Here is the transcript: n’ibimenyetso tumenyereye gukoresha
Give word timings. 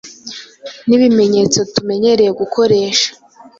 n’ibimenyetso 0.87 1.59
tumenyereye 1.73 2.31
gukoresha 2.39 3.07